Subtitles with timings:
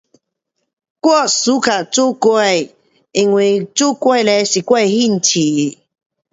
[0.03, 0.23] 我喜欢做糕,因
[3.33, 3.95] 为做糕
[4.45, 5.29] 是我的兴趣